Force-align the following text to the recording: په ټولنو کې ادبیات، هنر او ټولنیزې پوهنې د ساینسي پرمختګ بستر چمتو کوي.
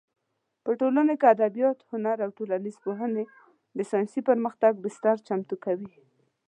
په 0.63 0.71
ټولنو 0.79 1.13
کې 1.19 1.25
ادبیات، 1.35 1.77
هنر 1.89 2.17
او 2.25 2.29
ټولنیزې 2.37 2.79
پوهنې 2.85 3.23
د 3.77 3.79
ساینسي 3.91 4.21
پرمختګ 4.29 4.73
بستر 4.83 5.15
چمتو 5.27 5.55
کوي. 5.65 5.91